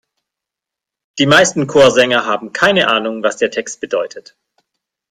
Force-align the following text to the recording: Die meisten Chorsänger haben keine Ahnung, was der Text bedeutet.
Die 1.19 1.27
meisten 1.27 1.67
Chorsänger 1.67 2.25
haben 2.25 2.53
keine 2.53 2.87
Ahnung, 2.87 3.21
was 3.21 3.37
der 3.37 3.51
Text 3.51 3.81
bedeutet. 3.81 4.35